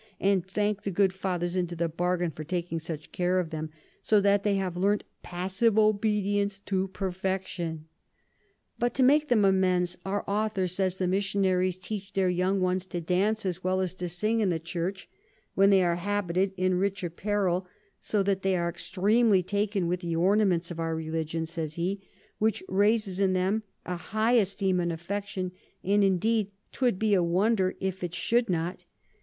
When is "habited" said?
15.97-16.55